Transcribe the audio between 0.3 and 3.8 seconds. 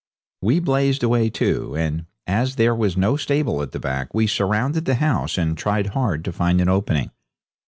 We blazed away too, and as there was no stable at the